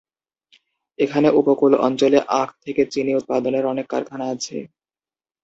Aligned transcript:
এখানে 0.99 1.27
উপকূল 1.39 1.71
অঞ্চলে 1.87 2.19
আখ 2.41 2.49
থেকে 2.63 2.81
চিনি 2.85 3.11
উৎপাদনের 3.15 3.63
অনেক 3.65 3.85
কারখানা 3.89 4.25
আছে। 4.35 4.57